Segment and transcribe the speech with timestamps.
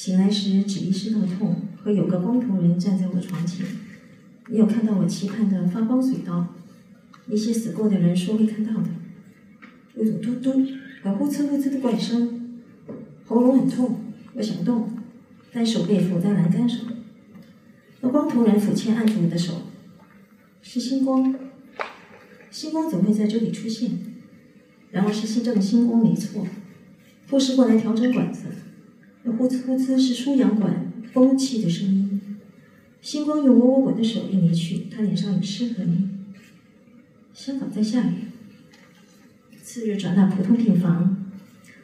[0.00, 3.66] 醒来时只意识到痛和有个光头人站在我床前，
[4.48, 6.54] 没有看到我期盼的发光隧道。
[7.28, 8.88] 一些死过的人说会看到的，
[9.96, 10.66] 有种嘟嘟
[11.02, 12.62] 和呼哧呼哧的怪声，
[13.26, 14.00] 喉咙很痛，
[14.32, 14.88] 我想动，
[15.52, 16.80] 但手被扶在栏杆上。
[18.00, 19.52] 那光头人抚欠按住我的手，
[20.62, 21.34] 是星光。
[22.50, 23.98] 星光怎会在这里出现？
[24.92, 26.46] 然而是新正的星光没错。
[27.28, 28.46] 护士过来调整管子，
[29.22, 32.20] 那呼哧呼哧是输氧管风气的声音。
[33.02, 36.08] 星光用握握我的手一离去，他脸上有湿和泥。
[37.32, 38.14] 香港在下雨。
[39.62, 41.30] 次日转到普通病房，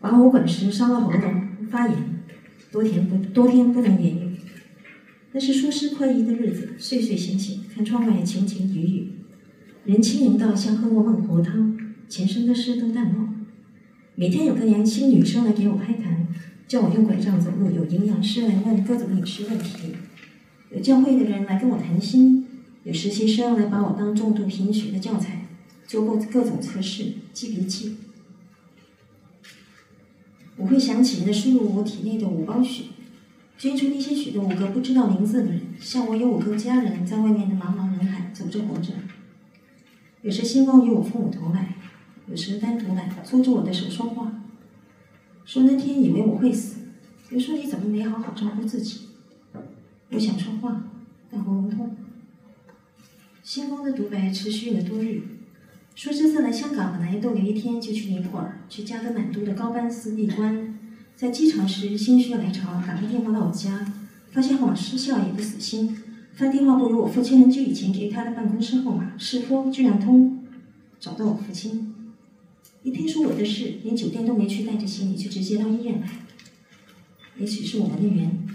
[0.00, 1.96] 拔喉管时伤了喉咙发炎，
[2.70, 4.36] 多天不多天不能言语。
[5.32, 9.12] 那是舒适快意的日子，睡睡醒醒，看窗外晴晴雨雨，
[9.84, 11.76] 人轻盈到像喝过孟婆汤，
[12.08, 13.46] 前生的事都淡忘。
[14.14, 16.26] 每天有个年轻女生来给我拍痰，
[16.70, 19.88] 叫我用拐杖走路；有营养师来问各种饮食问题；
[20.70, 22.46] 有教会的人来跟我谈心。
[22.84, 25.48] 有实习生来把我当重度贫血的教材，
[25.88, 27.96] 做过各种测试、记笔记。
[30.58, 32.84] 我会想起那输入我体内的五包血，
[33.58, 38.92] 捐出那些血的五个不知道名字的人，像我有五个家人在外面的茫茫人海走着活着。
[40.22, 41.74] 有时星光与我父母同来，
[42.28, 44.44] 有时单独来，搓着我的手说话，
[45.50, 46.76] 说那天以为我会死，
[47.30, 49.00] 又说你怎么没好好照顾自己。
[50.12, 50.84] 我想说话，
[51.28, 51.96] 但喉咙痛。
[53.42, 55.22] 星光的独白持续了多日，
[55.96, 60.78] 说这次来香港本来逗留一天，就去尼泊尔，去加德满都的高班斯闭关。
[61.16, 63.92] 在机场时心血来潮，打个电话到我家，
[64.30, 65.98] 发现号码失效，也不死心，
[66.32, 70.46] 翻电话簿有我父亲很久以前给他的办公室号码，试拨居然通，
[71.00, 71.92] 找到我父亲。
[72.82, 76.08] 一听说我的事，连酒店都没去，带着行李就直接到医院来。
[77.36, 78.46] 也许是我们的缘，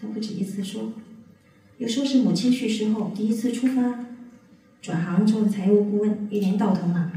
[0.00, 0.92] 他不止一次说，
[1.76, 4.06] 又说是母亲去世后第一次出发。
[4.80, 7.12] 转行做了财务顾问，一年到头忙。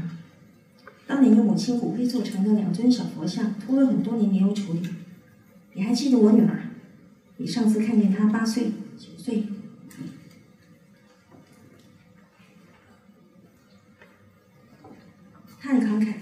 [1.06, 4.82] 当年用母亲骨灰做成的两尊小佛像，拖了很多年没有处理。
[5.72, 6.70] 你还记得我女儿？
[7.38, 8.66] 你上次看见她八岁、
[8.98, 9.44] 九岁。
[15.58, 16.14] 他很慷慨，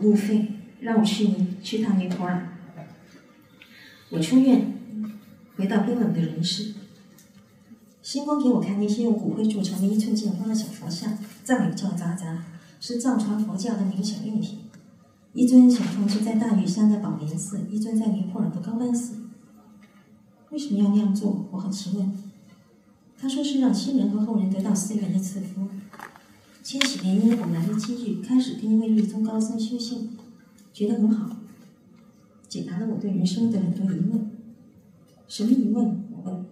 [0.00, 2.48] 路费，让我去尼去趟尼泊尔。
[4.10, 4.72] 我出院，
[5.56, 6.74] 回到冰冷的人世。
[8.02, 12.44] 星光给我看那些用骨灰铸成的一寸见方的小佛像，藏语叫“杂杂”，
[12.80, 14.60] 是藏传佛教的冥想用品。
[15.32, 19.16] 一尊小放置在大屿山的宝莲寺，一尊在尼泊尔的高班寺。
[20.50, 21.46] 为什么要那样做？
[21.50, 22.16] 我很奇问。
[23.20, 25.68] 他说是让亲人和后人得到寺院的赐福。
[26.68, 30.10] 千禧年因偶然的机遇，开始跟一位密宗高僧修行，
[30.72, 31.36] 觉得很好，
[32.48, 34.32] 解答了我对人生的很多疑问。
[35.28, 36.02] 什么疑问？
[36.10, 36.44] 我问。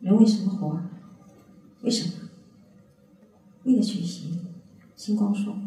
[0.00, 0.82] 人为什么活？
[1.80, 2.12] 为什么？
[3.64, 4.32] 为了学习。
[4.94, 5.60] 星光说：“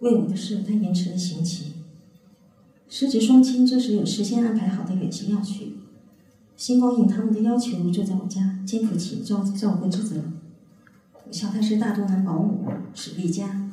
[0.00, 1.76] 为我的事，他延迟了刑期。
[2.90, 5.78] 时值双亲，这时有事先安排好的远行要去。
[6.58, 10.22] 星光应他们的要求，住在我家，肩负起照照顾之责。
[11.28, 13.70] 我笑他是大肚腩保姆，是丽家。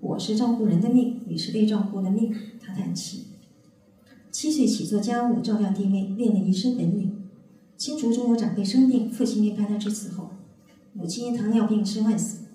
[0.00, 2.34] 我是照顾人的命，你是被照顾的命。
[2.58, 3.24] 他叹气。
[4.30, 7.28] 七岁起做家务，照料弟妹，练了一身本领。”
[7.76, 10.30] 亲族中有长辈生病，父亲没派他去伺候；
[10.94, 12.46] 母亲因糖尿病吃外死，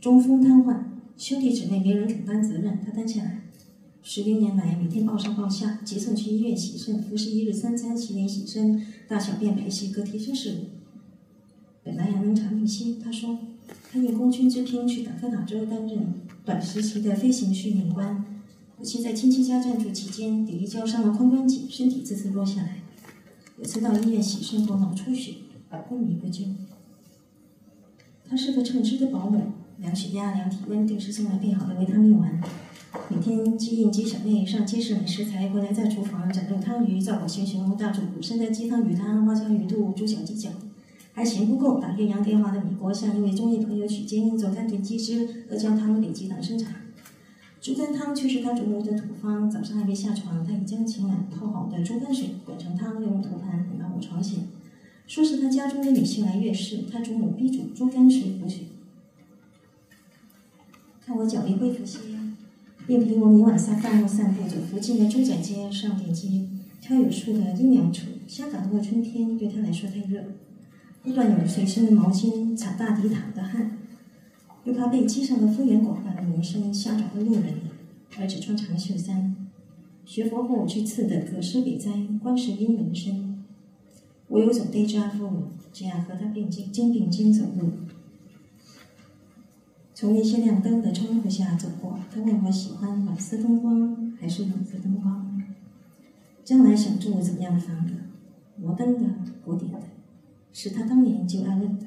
[0.00, 0.76] 中风瘫痪；
[1.16, 3.42] 兄弟姊妹没人肯担责任，他担下来。
[4.04, 10.83] 十六年来，每天抱上抱下，急送去医院洗肾，服侍一日三餐，洗脸洗身，大小便排泄各贴身事务。
[11.84, 13.38] 本来还能长命些，他说
[13.92, 18.24] 他应空军之聘去达科纳州担任短时期的飞行训练官。
[18.78, 22.78] 母亲在亲戚家暂住期间，抵御交伤了髋关节，身体次次落下来。
[23.58, 25.34] 有次到医院洗肾，后脑出血
[25.68, 26.44] 而，昏迷不救。
[28.28, 32.42] 她是个称职的保姆，量血压、量体温，定时送来配好的维他命丸。
[33.08, 40.50] 每天接应接小妹上街市买食材，回来在厨房斩肉汤鱼，灶火熊熊，大煮补参的鸡汤鱼汤，花椒鱼肚，猪小鸡脚。
[41.14, 46.74] 还嫌不够，打岳阳电话的米国向一位中医朋友取经，做甘炖鸡汁、阿胶汤、里脊党参茶。
[47.60, 49.48] 猪肝汤却是他祖母的土方。
[49.48, 54.48] 早上还没下床，他已将前晚泡好的猪肝水滚成汤，用土盘滚到我床前，
[55.06, 58.62] 说是他家中的女性来月事，他祖母逼煮猪肝水补血。
[61.06, 62.00] 看我脚力恢复些，
[62.88, 66.48] 便陪我每晚下饭后散步，走附近的猪仔街、上店街，
[66.80, 68.08] 挑有树的阴凉处。
[68.26, 70.24] 香港的春天对他来说太热，
[71.04, 73.78] 不断有随身的毛巾擦大地毯的汗。
[74.64, 77.54] 又怕被机上的敷衍广泛的名声吓着了路人，
[78.18, 79.36] 而只穿长袖衫。
[80.06, 81.90] 学佛后去次的葛饰北斋
[82.22, 83.44] 观世音纹身，
[84.28, 85.30] 我有种 deja vu，
[85.70, 87.72] 这样和他并肩肩并肩走路，
[89.94, 91.98] 从那些亮灯的窗户下走过。
[92.10, 95.42] 他问我喜欢暖色灯光还是冷色灯光，
[96.42, 97.92] 将来想住怎么样的房子，
[98.56, 99.10] 摩登的、
[99.44, 99.80] 古典的，
[100.54, 101.86] 是他当年就爱问的。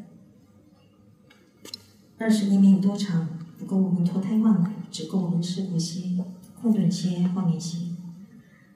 [2.18, 6.24] 二十年没有多长，不够我们脱胎换骨，只够我们试过些、
[6.60, 7.78] 困顿些、幻灭些。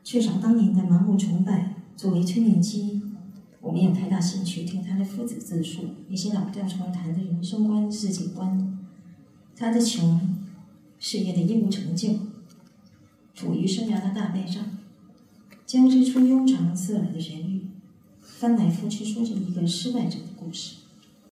[0.01, 3.01] 缺少当年的盲目崇拜作为催眠机，
[3.59, 8.79] 我没有太大兴趣听他的父子自述那些老调重弹的人生观、世界观。
[9.55, 10.35] 他的穷，
[10.99, 12.15] 事业的一无成就，
[13.35, 14.63] 处于生涯的大背上，
[15.65, 17.60] 交织出悠长刺耳的旋律，
[18.41, 20.80] 翻来覆去说着一个失败者的故事。